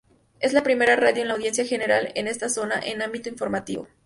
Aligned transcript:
Es 0.39 0.53
la 0.53 0.63
primera 0.63 0.95
radio 0.95 1.21
en 1.21 1.27
la 1.27 1.35
audiencia 1.35 1.63
general 1.63 2.11
en 2.15 2.27
esta 2.27 2.49
zona 2.49 2.79
en 2.83 3.03
ámbito 3.03 3.29
informativo. 3.29 3.87